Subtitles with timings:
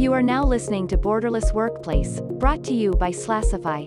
[0.00, 3.86] You are now listening to Borderless Workplace, brought to you by Slasify.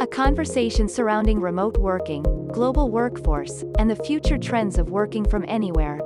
[0.00, 6.00] A conversation surrounding remote working, global workforce, and the future trends of working from anywhere.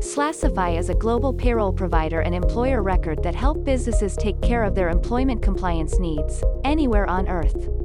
[0.00, 4.74] Slasify is a global payroll provider and employer record that help businesses take care of
[4.74, 7.79] their employment compliance needs, anywhere on Earth.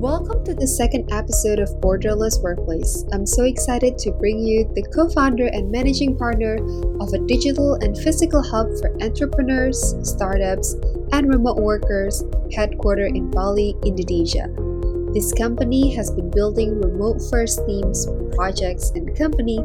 [0.00, 3.04] Welcome to the second episode of Borderless Workplace.
[3.12, 6.56] I'm so excited to bring you the co founder and managing partner
[7.02, 10.72] of a digital and physical hub for entrepreneurs, startups,
[11.12, 14.48] and remote workers headquartered in Bali, Indonesia.
[15.12, 19.58] This company has been building remote first teams, projects, and company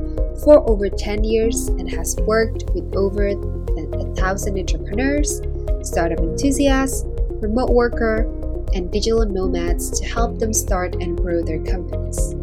[0.43, 5.39] for over 10 years and has worked with over a thousand entrepreneurs,
[5.81, 7.05] startup enthusiasts,
[7.39, 8.27] remote worker,
[8.75, 12.33] and digital nomads to help them start and grow their companies.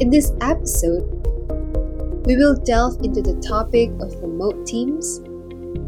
[0.00, 1.04] In this episode,
[2.26, 5.20] we will delve into the topic of remote teams,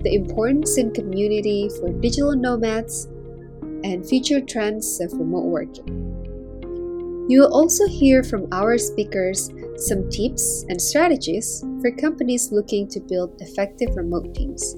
[0.02, 3.06] the importance in community for digital nomads,
[3.82, 6.10] and future trends of remote working.
[7.28, 13.00] You will also hear from our speakers some tips and strategies for companies looking to
[13.00, 14.76] build effective remote teams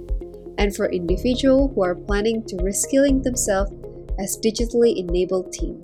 [0.58, 3.72] and for individuals who are planning to reskilling themselves
[4.18, 5.82] as digitally enabled team.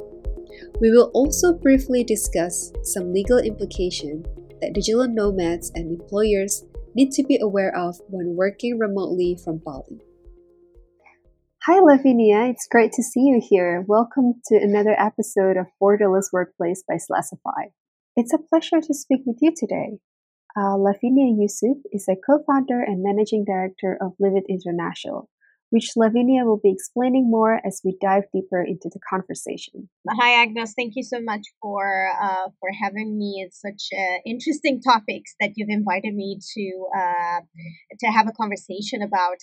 [0.80, 4.26] We will also briefly discuss some legal implications
[4.60, 10.00] that digital nomads and employers need to be aware of when working remotely from Bali.
[11.66, 12.46] Hi, Lavinia.
[12.46, 13.84] It's great to see you here.
[13.86, 17.70] Welcome to another episode of Borderless Workplace by Slasify.
[18.16, 19.98] It's a pleasure to speak with you today.
[20.56, 25.30] Uh, Lavinia Iosub is a co-founder and managing director of Livit International,
[25.70, 29.88] which Lavinia will be explaining more as we dive deeper into the conversation.
[30.10, 30.74] Hi, Agnes.
[30.76, 33.42] Thank you so much for uh, for having me.
[33.46, 37.40] It's such uh, interesting topics that you've invited me to uh,
[38.00, 39.38] to have a conversation about.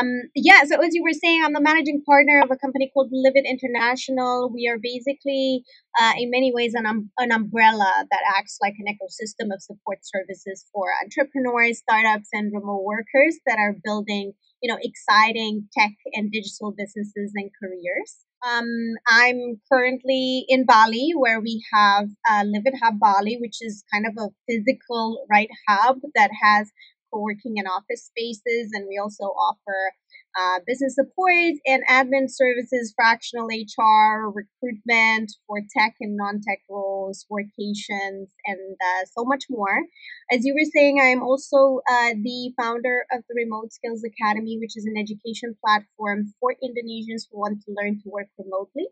[0.00, 3.12] Um, yeah, so as you were saying, I'm the managing partner of a company called
[3.12, 4.50] Livit International.
[4.52, 5.64] We are basically,
[6.00, 9.98] uh, in many ways, an, um, an umbrella that acts like an ecosystem of support
[10.02, 14.32] services for entrepreneurs, startups, and remote workers that are building,
[14.62, 18.24] you know, exciting tech and digital businesses and careers.
[18.44, 24.06] Um, I'm currently in Bali, where we have uh, Livit Hub Bali, which is kind
[24.06, 26.72] of a physical right hub that has
[27.12, 29.92] co-working and office spaces, and we also offer
[30.38, 38.28] uh, business support and admin services, fractional HR, recruitment for tech and non-tech roles, workations,
[38.46, 39.82] and uh, so much more.
[40.30, 44.76] As you were saying, I'm also uh, the founder of the Remote Skills Academy, which
[44.76, 48.86] is an education platform for Indonesians who want to learn to work remotely.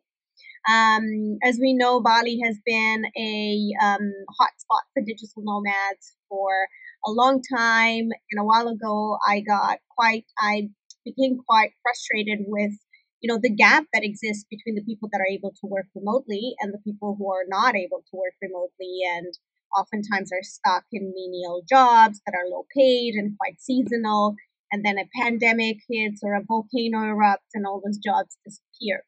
[0.69, 6.69] Um, as we know, Bali has been a um, hotspot for digital nomads for
[7.05, 8.09] a long time.
[8.31, 10.69] And a while ago, I got quite, I
[11.05, 12.73] became quite frustrated with,
[13.21, 16.55] you know, the gap that exists between the people that are able to work remotely
[16.61, 19.33] and the people who are not able to work remotely and
[19.77, 24.35] oftentimes are stuck in menial jobs that are low paid and quite seasonal.
[24.73, 29.05] And then a pandemic hits or a volcano erupts and all those jobs disappear.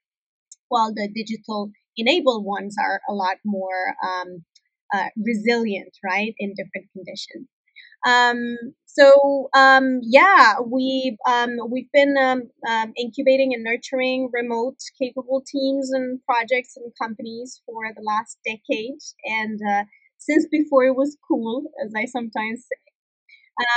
[0.68, 4.44] While the digital enabled ones are a lot more um,
[4.92, 7.48] uh, resilient, right, in different conditions.
[8.06, 15.42] Um, so um, yeah, we um, we've been um, um, incubating and nurturing remote capable
[15.46, 19.84] teams and projects and companies for the last decade, and uh,
[20.18, 22.78] since before it was cool, as I sometimes say.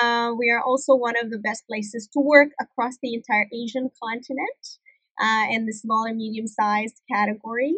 [0.01, 3.89] Uh, we are also one of the best places to work across the entire Asian
[4.01, 4.63] continent
[5.21, 7.75] uh, in the small and medium sized category.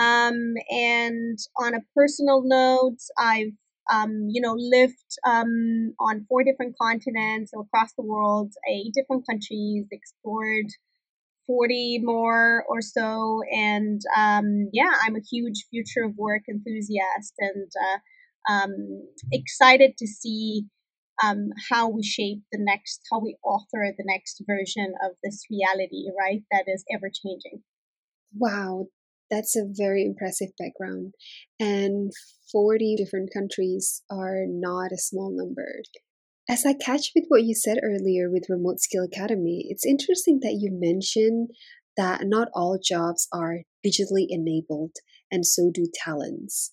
[0.00, 3.52] Um, and on a personal note, I've
[3.92, 4.94] um, you know, lived
[5.26, 10.66] um, on four different continents across the world, eight different countries, explored
[11.46, 13.42] 40 more or so.
[13.52, 20.06] And um, yeah, I'm a huge future of work enthusiast and uh, um, excited to
[20.06, 20.66] see
[21.22, 26.06] um, how we shape the next, how we author the next version of this reality,
[26.18, 26.42] right?
[26.50, 27.62] That is ever changing.
[28.36, 28.86] Wow,
[29.30, 31.14] that's a very impressive background.
[31.58, 32.12] And
[32.50, 35.82] 40 different countries are not a small number.
[36.48, 40.58] As I catch with what you said earlier with Remote Skill Academy, it's interesting that
[40.60, 41.50] you mentioned
[41.96, 44.96] that not all jobs are digitally enabled,
[45.30, 46.72] and so do talents.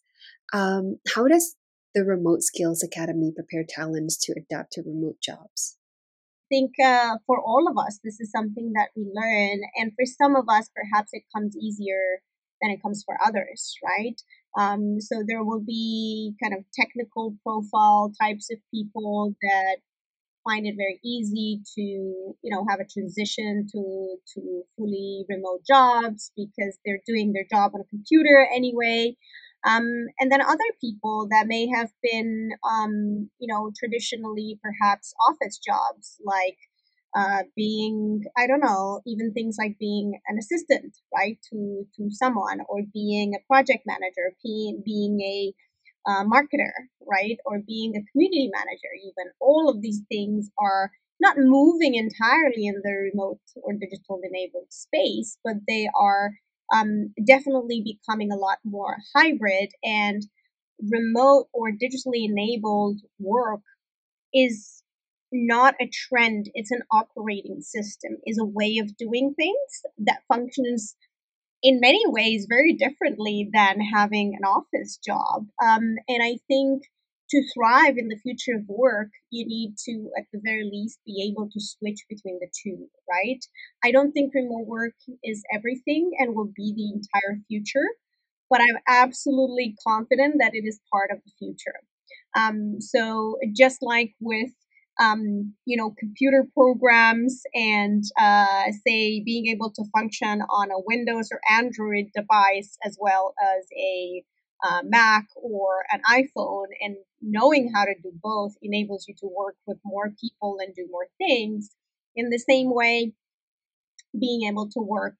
[0.54, 1.56] Um, how does
[1.94, 5.78] the Remote Skills Academy prepare talents to adapt to remote jobs?
[6.46, 9.60] I think uh, for all of us, this is something that we learn.
[9.76, 12.22] And for some of us, perhaps it comes easier
[12.62, 14.20] than it comes for others, right?
[14.58, 19.78] Um, so there will be kind of technical profile types of people that
[20.48, 26.32] find it very easy to you know have a transition to to fully remote jobs
[26.38, 29.14] because they're doing their job on a computer anyway
[29.66, 29.84] um,
[30.20, 36.18] and then other people that may have been um, you know traditionally perhaps office jobs
[36.24, 36.58] like
[37.18, 42.60] uh, being i don't know even things like being an assistant right to to someone
[42.70, 45.54] or being a project manager being being a
[46.08, 46.72] uh, marketer,
[47.02, 47.38] right?
[47.46, 49.32] Or being a community manager, even.
[49.40, 55.38] All of these things are not moving entirely in the remote or digital enabled space,
[55.44, 56.32] but they are
[56.74, 60.24] um, definitely becoming a lot more hybrid and
[60.92, 63.62] remote or digitally enabled work
[64.34, 64.84] is
[65.32, 70.96] not a trend it's an operating system is a way of doing things that functions
[71.64, 75.48] in many ways very differently than having an office job.
[75.64, 76.84] Um, and I think
[77.30, 81.30] to thrive in the future of work, you need to, at the very least, be
[81.30, 83.44] able to switch between the two, right?
[83.84, 87.88] I don't think remote work is everything and will be the entire future,
[88.50, 91.82] but I'm absolutely confident that it is part of the future.
[92.36, 94.52] Um, so, just like with
[95.00, 101.30] um, you know, computer programs and uh, say being able to function on a Windows
[101.32, 104.24] or Android device as well as a
[104.68, 109.56] uh, Mac or an iPhone, and knowing how to do both enables you to work
[109.68, 111.76] with more people and do more things.
[112.16, 113.14] In the same way,
[114.20, 115.18] being able to work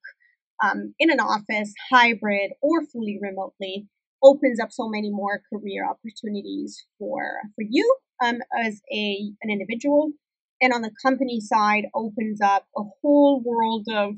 [0.62, 3.86] um, in an office, hybrid or fully remotely,
[4.24, 7.22] opens up so many more career opportunities for
[7.54, 10.12] for you um, as a an individual,
[10.60, 14.16] and on the company side opens up a whole world of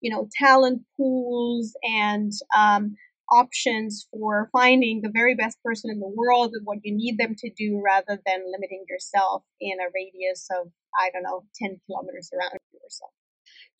[0.00, 2.96] you know talent pools and um,
[3.30, 7.34] options for finding the very best person in the world and what you need them
[7.38, 10.68] to do rather than limiting yourself in a radius of
[10.98, 13.12] i don't know 10 kilometers around yourself.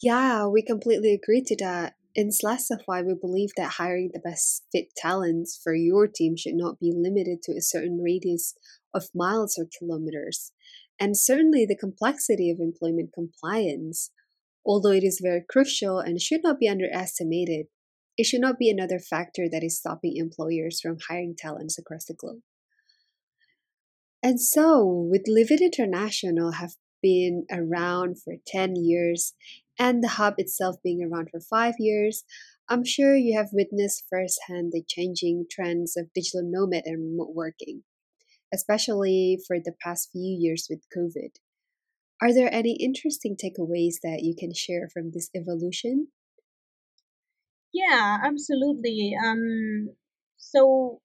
[0.01, 1.95] Yeah we completely agree to that.
[2.13, 6.81] In Slasify, we believe that hiring the best fit talents for your team should not
[6.81, 8.55] be limited to a certain radius
[8.95, 10.53] of miles or kilometers.
[10.99, 14.11] And certainly the complexity of employment compliance,
[14.67, 17.67] although it is very crucial and should not be underestimated,
[18.19, 22.15] it should not be another factor that is stopping employers from hiring talents across the
[22.15, 22.41] globe.
[24.23, 26.73] And so, with Livit International have
[27.03, 29.33] been around for 10 years
[29.79, 32.25] and the hub itself being around for 5 years,
[32.69, 37.85] I'm sure you have witnessed firsthand the changing trends of digital nomad and remote working
[38.53, 41.37] especially for the past few years with COVID.
[42.23, 46.09] Are there any interesting takeaways that you can share from this evolution?
[47.73, 49.15] Yeah, absolutely.
[49.25, 49.95] Um,
[50.37, 51.01] so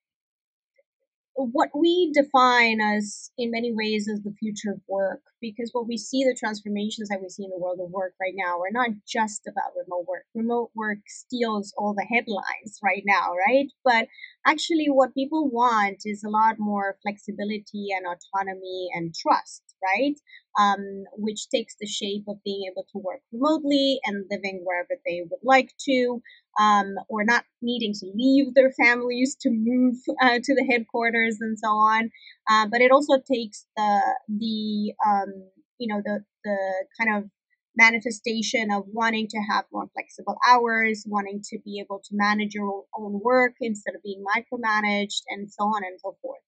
[1.35, 5.97] what we define as in many ways as the future of work because what we
[5.97, 8.89] see the transformations that we see in the world of work right now are not
[9.05, 10.23] just about remote work.
[10.33, 13.67] Remote work steals all the headlines right now right?
[13.83, 14.07] But
[14.45, 20.15] actually what people want is a lot more flexibility and autonomy and trust right?
[20.57, 25.21] Um, which takes the shape of being able to work remotely and living wherever they
[25.29, 26.21] would like to
[26.59, 31.57] um, or not needing to leave their families to move uh, to the headquarters and
[31.59, 32.09] so on.
[32.49, 36.57] Uh, but it also takes the the um, you know the the
[36.99, 37.29] kind of
[37.77, 42.85] manifestation of wanting to have more flexible hours, wanting to be able to manage your
[42.97, 46.41] own work instead of being micromanaged, and so on and so forth.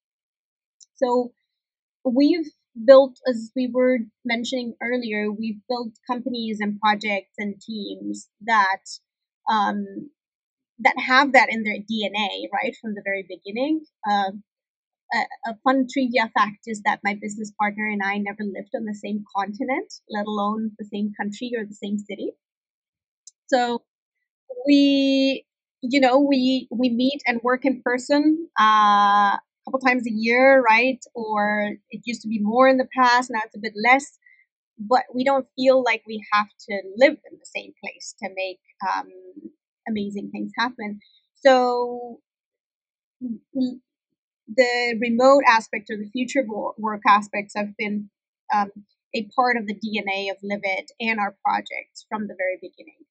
[0.96, 1.34] So
[2.06, 2.48] we've
[2.86, 8.84] built, as we were mentioning earlier, we've built companies and projects and teams that
[9.50, 10.10] um,
[10.80, 13.86] that have that in their DNA, right, from the very beginning.
[14.08, 14.32] Uh,
[15.14, 18.84] a, a, fun trivia fact is that my business partner and I never lived on
[18.86, 22.32] the same continent, let alone the same country or the same city.
[23.48, 23.84] So
[24.66, 25.46] we,
[25.82, 30.62] you know, we we meet and work in person uh, a couple times a year,
[30.62, 31.00] right?
[31.16, 33.30] Or it used to be more in the past.
[33.32, 34.18] Now it's a bit less
[34.80, 38.60] but we don't feel like we have to live in the same place to make
[38.88, 39.10] um,
[39.88, 41.00] amazing things happen.
[41.36, 42.20] So
[43.22, 46.46] the remote aspect or the future
[46.78, 48.10] work aspects have been
[48.54, 48.72] um,
[49.16, 53.06] a part of the DNA of Livit and our projects from the very beginning.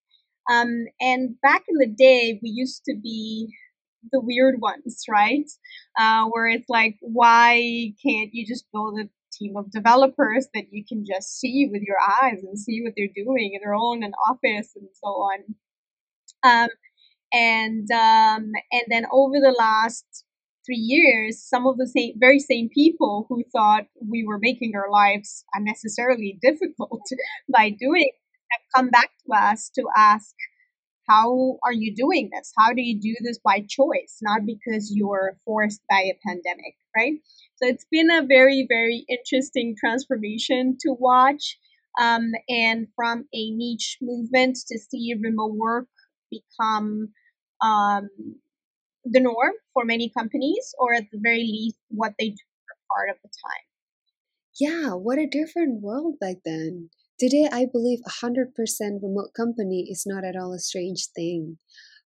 [0.50, 3.52] Um, and back in the day, we used to be
[4.12, 5.50] the weird ones, right?
[5.98, 9.08] Uh, where it's like, why can't you just build a
[9.38, 13.08] team of developers that you can just see with your eyes and see what they're
[13.14, 15.38] doing and they're all in an office and so on?
[16.42, 16.68] Um,
[17.32, 20.04] and um, and then over the last
[20.66, 24.90] three years, some of the same, very same people who thought we were making our
[24.90, 27.02] lives unnecessarily difficult
[27.52, 28.10] by doing
[28.50, 30.34] have come back to us to ask,
[31.08, 32.52] how are you doing this?
[32.58, 37.14] How do you do this by choice, not because you're forced by a pandemic, right?
[37.56, 41.58] So it's been a very, very interesting transformation to watch.
[41.98, 45.86] Um, and from a niche movement to see remote work
[46.30, 47.08] become
[47.62, 48.10] um,
[49.04, 53.08] the norm for many companies, or at the very least, what they do for part
[53.10, 53.64] of the time.
[54.58, 56.90] Yeah, what a different world back then.
[57.18, 58.52] Today, I believe a 100%
[59.02, 61.56] remote company is not at all a strange thing.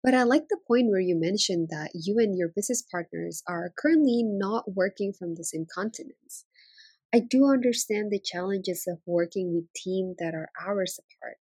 [0.04, 3.72] But I like the point where you mentioned that you and your business partners are
[3.78, 6.46] currently not working from the same continents.
[7.14, 11.38] I do understand the challenges of working with teams that are hours apart.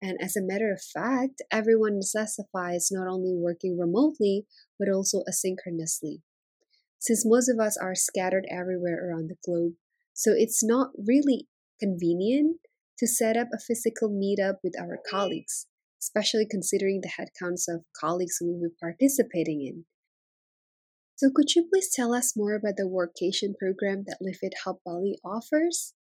[0.00, 4.46] And as a matter of fact, everyone necessities not only working remotely,
[4.78, 6.22] but also asynchronously.
[6.98, 9.74] Since most of us are scattered everywhere around the globe,
[10.14, 12.56] so it's not really convenient
[13.02, 15.66] to set up a physical meetup with our colleagues
[16.02, 19.84] especially considering the headcounts of colleagues we will be participating in.
[21.14, 25.18] So, could you please tell us more about the workation program that Live Hub Bali
[25.24, 25.94] offers?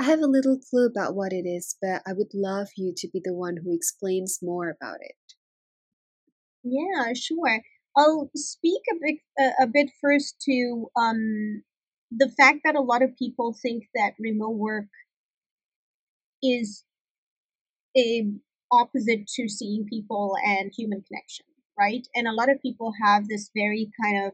[0.00, 3.08] I have a little clue about what it is, but I would love you to
[3.12, 5.16] be the one who explains more about it.
[6.62, 7.62] Yeah, sure.
[7.96, 9.16] I'll speak a bit
[9.60, 11.62] a bit first to um,
[12.10, 14.86] the fact that a lot of people think that remote work
[16.42, 16.84] is
[17.96, 18.26] a
[18.70, 21.44] opposite to seeing people and human connection,
[21.78, 22.06] right?
[22.14, 24.32] And a lot of people have this very kind of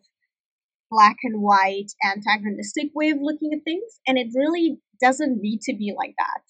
[0.90, 5.74] black and white antagonistic way of looking at things, and it really doesn't need to
[5.74, 6.42] be like that.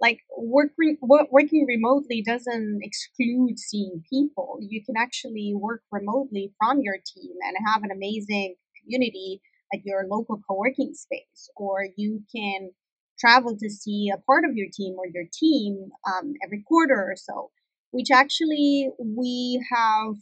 [0.00, 4.58] Like working working remotely doesn't exclude seeing people.
[4.60, 9.40] You can actually work remotely from your team and have an amazing community
[9.72, 12.70] at your local co-working space, or you can
[13.18, 17.16] travel to see a part of your team or your team um, every quarter or
[17.16, 17.50] so,
[17.90, 20.16] which actually we have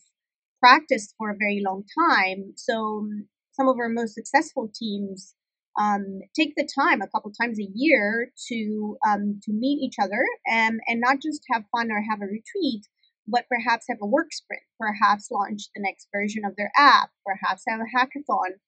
[0.61, 2.55] practiced for a very long time.
[2.57, 5.35] So um, some of our most successful teams
[5.79, 10.25] um, take the time a couple times a year to um, to meet each other
[10.47, 12.87] and and not just have fun or have a retreat,
[13.27, 17.65] but perhaps have a work sprint, perhaps launch the next version of their app, perhaps
[17.69, 18.59] have a hackathon.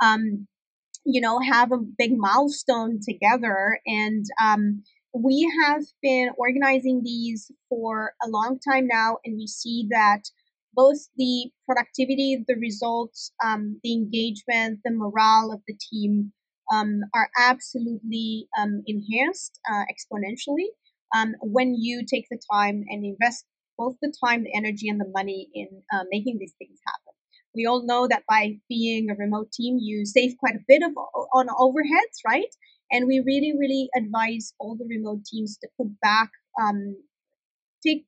[0.00, 0.46] Um,
[1.04, 3.80] you know, have a big milestone together.
[3.86, 4.82] And um,
[5.12, 10.22] we have been organizing these for a long time now, and we see that
[10.74, 16.32] both the productivity, the results, um, the engagement, the morale of the team
[16.72, 20.66] um, are absolutely um, enhanced uh, exponentially
[21.14, 23.44] um, when you take the time and invest
[23.78, 27.13] both the time, the energy, and the money in uh, making these things happen
[27.54, 30.92] we all know that by being a remote team, you save quite a bit of
[31.32, 32.52] on overheads, right?
[32.90, 36.30] And we really, really advise all the remote teams to put back,
[36.60, 36.96] um,
[37.84, 38.04] take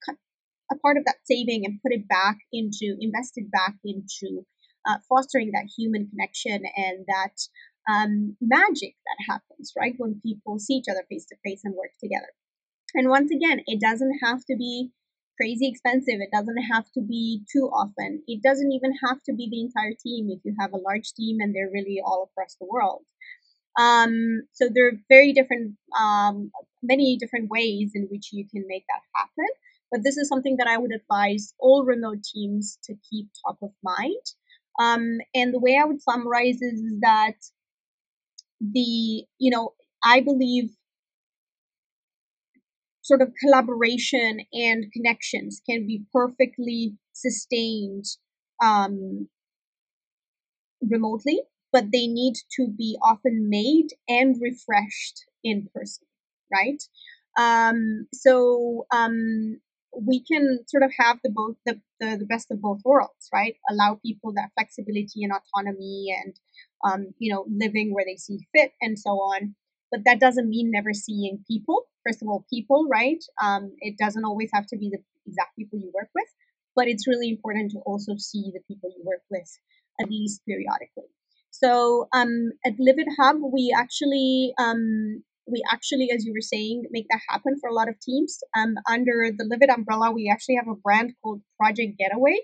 [0.71, 4.45] a part of that saving and put it back into, invested back into
[4.87, 7.37] uh, fostering that human connection and that
[7.91, 9.95] um, magic that happens, right?
[9.99, 12.29] When people see each other face to face and work together.
[12.95, 14.91] And once again, it doesn't have to be
[15.37, 16.21] crazy expensive.
[16.21, 18.23] It doesn't have to be too often.
[18.27, 21.39] It doesn't even have to be the entire team if you have a large team
[21.41, 23.03] and they're really all across the world.
[23.79, 26.51] Um, so there are very different, um,
[26.83, 29.49] many different ways in which you can make that happen.
[29.91, 33.71] But this is something that I would advise all remote teams to keep top of
[33.85, 34.25] mind.
[34.79, 37.37] Um, and the way I would summarize is, is that
[38.61, 39.75] the, you know,
[40.05, 40.71] I believe
[43.07, 48.05] sort of collaboration and connections can be perfectly sustained
[48.61, 49.29] um,
[50.83, 51.41] remotely,
[51.73, 56.05] but they need to be often made and refreshed in person,
[56.53, 56.83] right?
[57.39, 59.61] Um, so um,
[59.97, 63.55] we can sort of have the both the, the, the, best of both worlds, right?
[63.71, 66.35] Allow people that flexibility and autonomy and
[66.85, 69.55] um, you know living where they see fit and so on.
[69.91, 73.23] But that doesn't mean never seeing people first of all, people, right?
[73.43, 76.29] Um, it doesn't always have to be the exact people you work with,
[76.75, 79.49] but it's really important to also see the people you work with
[80.01, 81.11] at least periodically.
[81.51, 87.07] So um, at Livit Hub, we actually um, we actually, as you were saying, make
[87.11, 88.39] that happen for a lot of teams.
[88.57, 92.41] Um, under the Livit umbrella, we actually have a brand called Project Getaway,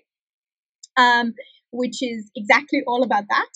[0.96, 1.34] um,
[1.72, 3.48] which is exactly all about that.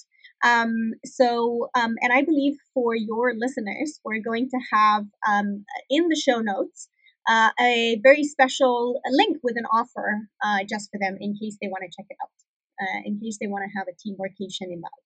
[0.45, 6.09] Um, so, um, and I believe for your listeners, we're going to have um, in
[6.09, 6.89] the show notes
[7.29, 11.69] uh, a very special link with an offer uh, just for them in case they
[11.69, 12.31] want to check it out,
[12.81, 15.05] uh, in case they want to have a team workation in Bali.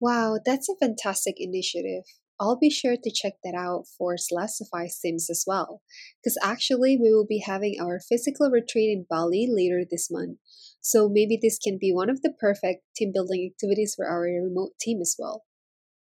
[0.00, 2.04] Wow, that's a fantastic initiative.
[2.38, 5.82] I'll be sure to check that out for Slasify Sims as well,
[6.22, 10.38] because actually we will be having our physical retreat in Bali later this month.
[10.86, 14.72] So maybe this can be one of the perfect team building activities for our remote
[14.78, 15.44] team as well.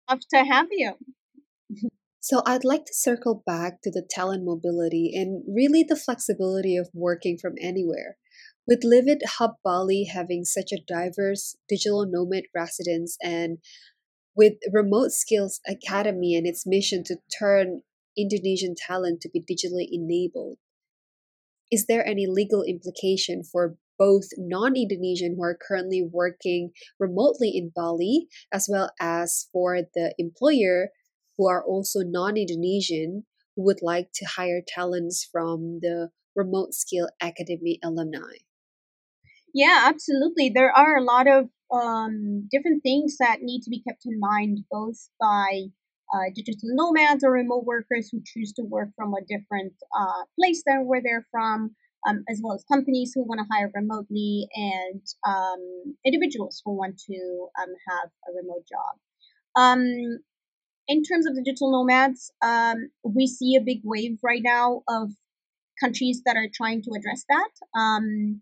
[0.07, 0.93] Love to have you.
[2.19, 6.89] So I'd like to circle back to the talent mobility and really the flexibility of
[6.93, 8.17] working from anywhere.
[8.67, 13.57] With Livit Hub Bali having such a diverse digital nomad residents and
[14.35, 17.81] with Remote Skills Academy and its mission to turn
[18.15, 20.59] Indonesian talent to be digitally enabled,
[21.71, 27.71] is there any legal implication for both non Indonesian who are currently working remotely in
[27.75, 30.89] Bali, as well as for the employer
[31.37, 33.25] who are also non Indonesian
[33.55, 38.37] who would like to hire talents from the Remote Skill Academy alumni?
[39.53, 40.49] Yeah, absolutely.
[40.49, 44.59] There are a lot of um, different things that need to be kept in mind,
[44.69, 45.63] both by
[46.13, 50.63] uh, digital nomads or remote workers who choose to work from a different uh, place
[50.65, 51.75] than where they're from,
[52.07, 56.97] um, as well as companies who want to hire remotely and um, individuals who want
[57.09, 58.97] to um, have a remote job.
[59.55, 60.19] Um,
[60.87, 65.09] in terms of digital nomads, um, we see a big wave right now of
[65.79, 67.79] countries that are trying to address that.
[67.79, 68.41] Um,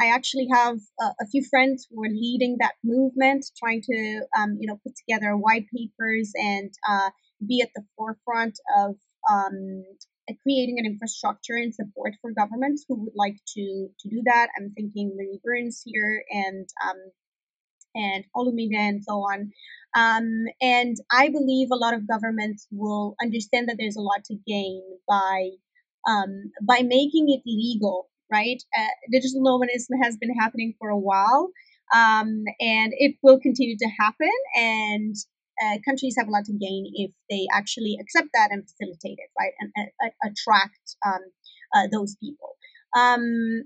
[0.00, 4.68] I actually have a, a, few friends who are leading that movement, trying to you
[4.68, 7.10] know put together white papers and uh,
[7.44, 8.94] be at the forefront of
[9.28, 9.84] um,
[10.42, 14.48] creating an infrastructure and support for governments who would like to to do that.
[14.56, 16.96] I'm thinking Lily Burns here and um,
[17.94, 19.50] and Olumide and so on.
[19.96, 24.36] Um, and I believe a lot of governments will understand that there's a lot to
[24.46, 25.50] gain by
[26.06, 28.62] um, by making it legal, right?
[28.76, 31.50] Uh, digital nomadism has been happening for a while,
[31.94, 34.30] um, and it will continue to happen.
[34.56, 35.14] And
[35.62, 39.30] uh, countries have a lot to gain if they actually accept that and facilitate it,
[39.38, 39.52] right?
[39.60, 41.20] And uh, attract um,
[41.74, 42.56] uh, those people.
[42.96, 43.64] Um,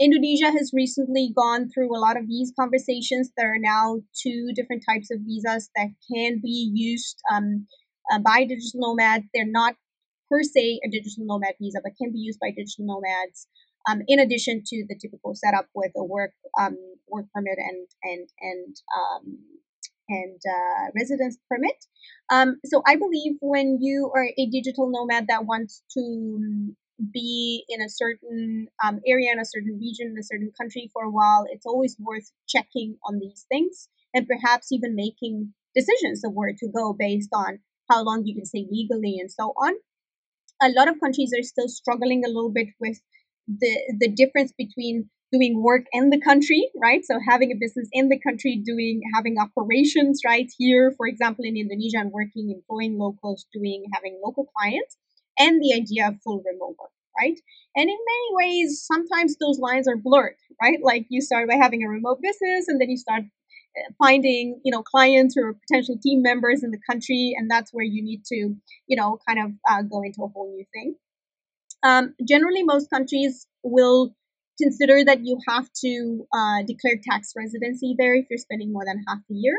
[0.00, 3.30] Indonesia has recently gone through a lot of these conversations.
[3.36, 7.66] There are now two different types of visas that can be used um,
[8.10, 9.26] uh, by digital nomads.
[9.32, 9.74] They're not
[10.30, 13.46] per se a digital nomad visa, but can be used by digital nomads.
[13.88, 16.76] Um, in addition to the typical setup with a work um,
[17.08, 19.38] work permit and and and um,
[20.12, 21.78] and uh, residence permit.
[22.30, 26.74] Um, so I believe when you are a digital nomad that wants to
[27.12, 31.02] be in a certain um, area in a certain region in a certain country for
[31.02, 36.32] a while it's always worth checking on these things and perhaps even making decisions of
[36.34, 37.58] where to go based on
[37.90, 39.72] how long you can stay legally and so on
[40.62, 43.00] a lot of countries are still struggling a little bit with
[43.48, 48.08] the the difference between doing work in the country right so having a business in
[48.08, 53.46] the country doing having operations right here for example in indonesia and working employing locals
[53.52, 54.96] doing having local clients
[55.38, 57.38] and the idea of full remote work, right?
[57.76, 60.78] And in many ways, sometimes those lines are blurred, right?
[60.82, 64.72] Like you start by having a remote business and then you start uh, finding, you
[64.72, 67.34] know, clients or potential team members in the country.
[67.36, 68.54] And that's where you need to,
[68.86, 70.96] you know, kind of uh, go into a whole new thing.
[71.82, 74.14] Um, generally, most countries will
[74.60, 79.02] consider that you have to uh, declare tax residency there if you're spending more than
[79.06, 79.58] half a year.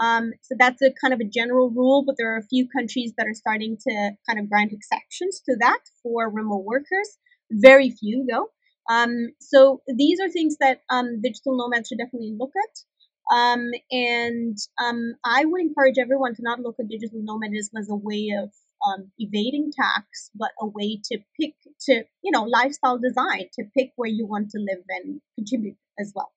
[0.00, 3.12] Um, so that's a kind of a general rule, but there are a few countries
[3.18, 7.18] that are starting to kind of grant exceptions to that for remote workers.
[7.50, 8.48] Very few, though.
[8.90, 13.36] Um, so these are things that um, digital nomads should definitely look at.
[13.36, 17.94] Um, and um, I would encourage everyone to not look at digital nomadism as a
[17.94, 18.50] way of
[18.86, 23.92] um, evading tax, but a way to pick to you know lifestyle design to pick
[23.96, 26.32] where you want to live and contribute as well.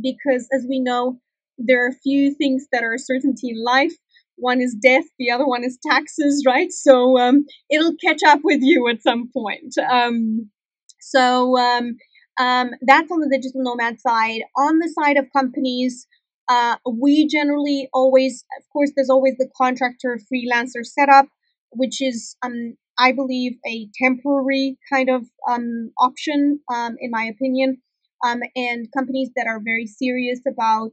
[0.00, 1.20] because as we know,
[1.58, 3.94] there are a few things that are a certainty in life.
[4.36, 6.72] One is death, the other one is taxes, right?
[6.72, 9.74] So um, it'll catch up with you at some point.
[9.90, 10.50] Um,
[11.00, 11.96] so um,
[12.38, 14.42] um that's on the digital nomad side.
[14.56, 16.06] On the side of companies,
[16.48, 21.26] uh, we generally always, of course, there's always the contractor freelancer setup,
[21.72, 26.60] which is, um, I believe, a temporary kind of um, option,
[27.00, 27.82] in my opinion.
[28.24, 30.92] and companies that are very serious about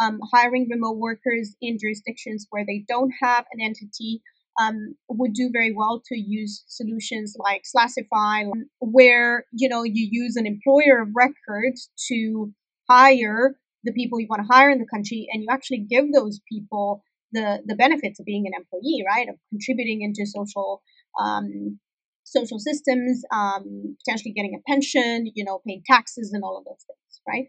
[0.00, 4.20] um, hiring remote workers in jurisdictions where they don't have an entity
[4.60, 10.36] um, would do very well to use solutions like Slasify, where you know you use
[10.36, 11.74] an employer of record
[12.08, 12.52] to
[12.88, 13.56] hire
[13.86, 17.02] the people you want to hire in the country, and you actually give those people
[17.32, 19.28] the the benefits of being an employee, right?
[19.28, 20.82] Of contributing into social
[21.18, 21.78] um,
[22.24, 26.84] social systems, um, potentially getting a pension, you know, paying taxes and all of those
[26.86, 27.46] things, right?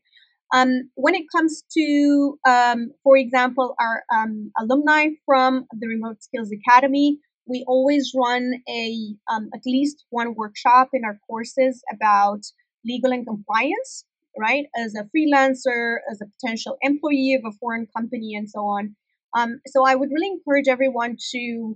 [0.54, 6.52] Um, when it comes to, um, for example, our um, alumni from the Remote Skills
[6.52, 12.42] Academy, we always run a um, at least one workshop in our courses about
[12.86, 14.06] legal and compliance,
[14.40, 14.66] right?
[14.76, 18.96] As a freelancer, as a potential employee of a foreign company, and so on.
[19.38, 21.76] Um, so I would really encourage everyone to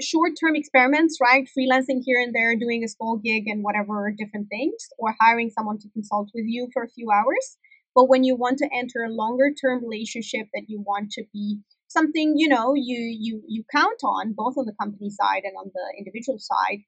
[0.00, 1.46] short-term experiments, right?
[1.46, 5.78] Freelancing here and there, doing a small gig and whatever different things, or hiring someone
[5.78, 7.58] to consult with you for a few hours.
[7.94, 12.34] But when you want to enter a longer-term relationship that you want to be something,
[12.36, 15.94] you know, you you you count on both on the company side and on the
[15.98, 16.80] individual side,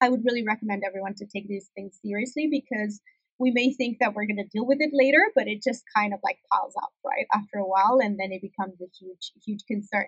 [0.00, 3.00] I would really recommend everyone to take these things seriously because
[3.40, 6.12] we may think that we're going to deal with it later, but it just kind
[6.12, 9.64] of like piles up, right, after a while, and then it becomes a huge, huge
[9.66, 10.06] concern.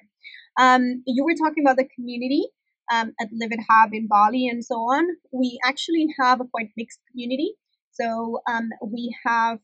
[0.61, 2.47] Um, you were talking about the community
[2.93, 5.05] um, at Livit Hub in Bali and so on.
[5.33, 7.55] We actually have a quite mixed community.
[7.93, 9.59] So um, we have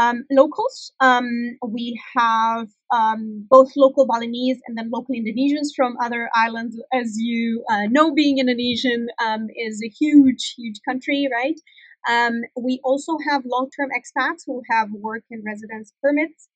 [0.00, 0.92] um, locals.
[1.00, 6.76] Um, we have um, both local Balinese and then local Indonesians from other islands.
[6.92, 9.06] As you uh, know, being Indonesian
[9.56, 11.58] is a huge, huge country, right?
[12.08, 16.48] Um, we also have long-term expats who have work and residence permits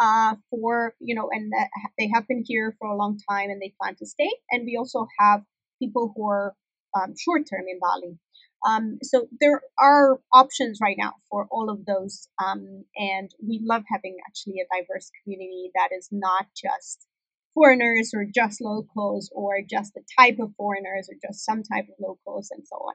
[0.00, 1.52] uh, for, you know, and
[1.98, 4.30] they have been here for a long time and they plan to stay.
[4.50, 5.42] And we also have
[5.80, 6.54] people who are
[6.94, 8.18] um, short-term in Bali.
[8.66, 12.28] Um, so there are options right now for all of those.
[12.42, 17.06] Um, and we love having actually a diverse community that is not just
[17.52, 21.94] foreigners or just locals or just the type of foreigners or just some type of
[22.00, 22.94] locals and so on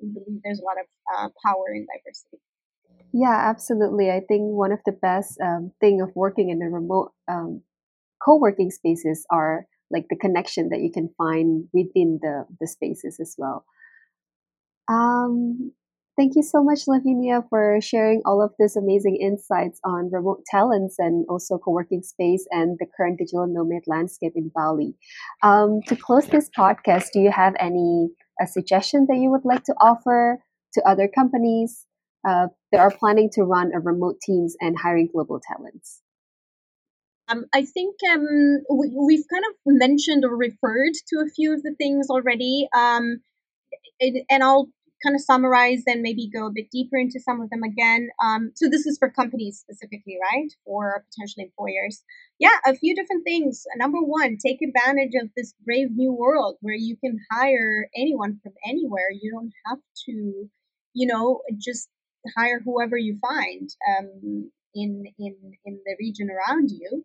[0.00, 2.38] we believe there's a lot of uh, power in diversity.
[3.12, 4.10] Yeah, absolutely.
[4.10, 7.62] I think one of the best um, thing of working in a remote um,
[8.22, 13.34] co-working spaces are like the connection that you can find within the the spaces as
[13.38, 13.64] well.
[14.88, 15.72] Um,
[16.16, 20.96] thank you so much, Lavinia, for sharing all of these amazing insights on remote talents
[20.98, 24.94] and also co-working space and the current digital nomad landscape in Bali.
[25.42, 29.64] Um, to close this podcast, do you have any a suggestion that you would like
[29.64, 30.42] to offer
[30.74, 31.86] to other companies
[32.26, 36.02] uh, that are planning to run a remote teams and hiring global talents?
[37.28, 41.62] Um, I think um, we, have kind of mentioned or referred to a few of
[41.62, 43.20] the things already, um,
[43.98, 44.68] it, and I'll
[45.02, 48.08] kind of summarize and maybe go a bit deeper into some of them again.
[48.22, 50.48] Um, so this is for companies specifically, right?
[50.64, 52.02] Or potential employers.
[52.38, 53.64] Yeah, a few different things.
[53.76, 58.52] Number one, take advantage of this brave new world where you can hire anyone from
[58.66, 59.10] anywhere.
[59.10, 60.48] You don't have to,
[60.94, 61.88] you know, just
[62.36, 67.04] hire whoever you find um, in in in the region around you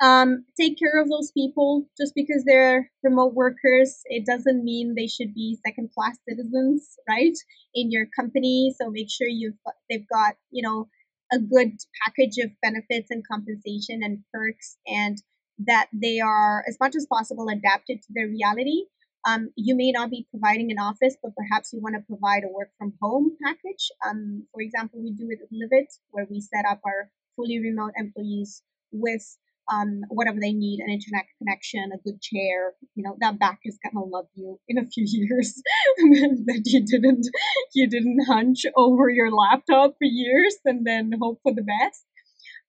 [0.00, 1.86] um, take care of those people.
[1.96, 7.36] Just because they're remote workers it doesn't mean they should be second class citizens right
[7.74, 8.74] in your company.
[8.78, 9.58] So make sure you've
[9.90, 10.88] they've got you know
[11.32, 11.72] a good
[12.04, 15.18] package of benefits and compensation and perks and
[15.66, 18.84] that they are as much as possible adapted to their reality.
[19.26, 22.52] Um, you may not be providing an office, but perhaps you want to provide a
[22.52, 23.90] work from home package.
[24.06, 27.92] Um, for example, we do it at Livit, where we set up our fully remote
[27.96, 29.36] employees with
[29.72, 33.78] um, whatever they need, an internet connection, a good chair, you know, that back is
[33.84, 35.54] gonna love you in a few years
[35.96, 37.26] that you didn't
[37.74, 42.04] you didn't hunch over your laptop for years and then hope for the best.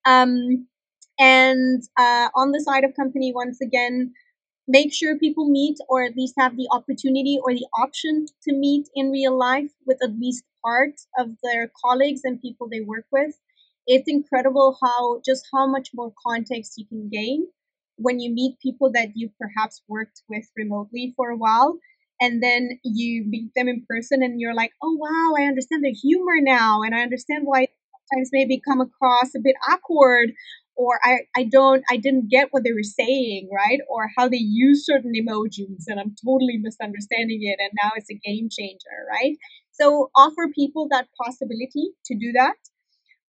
[0.04, 0.66] Um,
[1.18, 4.12] and uh, on the side of company, once again,
[4.66, 8.88] make sure people meet or at least have the opportunity or the option to meet
[8.94, 13.34] in real life with at least part of their colleagues and people they work with
[13.86, 17.46] it's incredible how just how much more context you can gain
[17.96, 21.78] when you meet people that you've perhaps worked with remotely for a while
[22.20, 25.92] and then you meet them in person and you're like oh wow i understand the
[25.92, 27.66] humor now and i understand why
[28.10, 30.32] sometimes maybe come across a bit awkward
[30.76, 33.80] or I, I don't i didn't get what they were saying right?
[33.88, 38.14] Or how they use certain emojis and i'm totally misunderstanding it and now it's a
[38.14, 39.36] game changer right?
[39.72, 42.56] So offer people that possibility to do that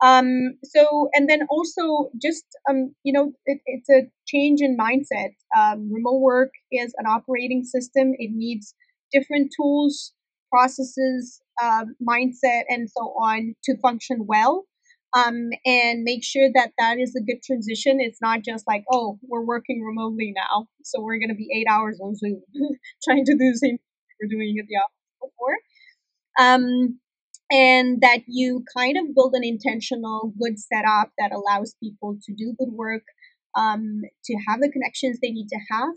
[0.01, 5.31] um, so, and then also just, um, you know, it, it's a change in mindset.
[5.57, 8.13] Um, remote work is an operating system.
[8.17, 8.73] It needs
[9.11, 10.13] different tools,
[10.51, 14.65] processes, um, mindset, and so on to function well.
[15.17, 17.97] Um, and make sure that that is a good transition.
[17.99, 21.65] It's not just like, oh, we're working remotely now, so we're going to be eight
[21.69, 22.41] hours on Zoom
[23.03, 23.79] trying to do the same
[24.21, 25.57] we're doing at the office before.
[26.39, 26.99] Um,
[27.51, 32.55] and that you kind of build an intentional good setup that allows people to do
[32.59, 33.03] good work
[33.55, 35.95] um, to have the connections they need to have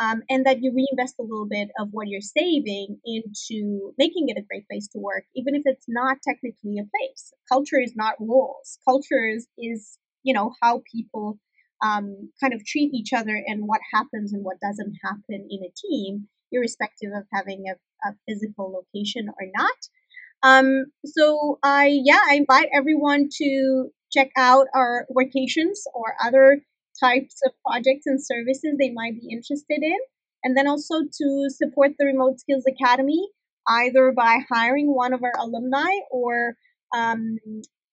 [0.00, 4.38] um, and that you reinvest a little bit of what you're saving into making it
[4.38, 7.32] a great place to work, even if it's not technically a place.
[7.50, 8.78] Culture is not rules.
[8.86, 11.38] Culture is, is you know, how people
[11.84, 15.72] um, kind of treat each other and what happens and what doesn't happen in a
[15.76, 19.76] team, irrespective of having a, a physical location or not.
[20.42, 26.62] Um, so I, yeah, I invite everyone to check out our workations or other
[27.00, 29.98] types of projects and services they might be interested in.
[30.44, 33.28] And then also to support the Remote Skills Academy,
[33.68, 36.54] either by hiring one of our alumni or
[36.96, 37.38] um,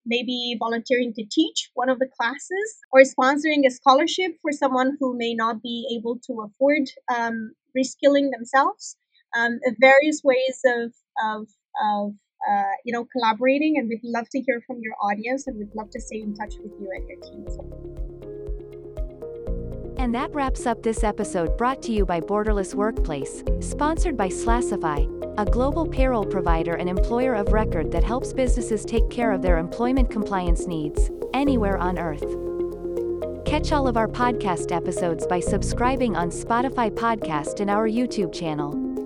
[0.05, 5.17] maybe volunteering to teach one of the classes or sponsoring a scholarship for someone who
[5.17, 8.95] may not be able to afford um, reskilling themselves.
[9.35, 11.47] Um, various ways of, of,
[11.83, 12.13] of
[12.49, 15.89] uh, you know, collaborating, and we'd love to hear from your audience, and we'd love
[15.91, 17.45] to stay in touch with you and your team.
[19.97, 25.09] And that wraps up this episode brought to you by Borderless Workplace, sponsored by Slasify,
[25.37, 29.57] a global payroll provider and employer of record that helps businesses take care of their
[29.57, 32.25] employment compliance needs, anywhere on earth.
[33.45, 39.04] Catch all of our podcast episodes by subscribing on Spotify Podcast and our YouTube channel.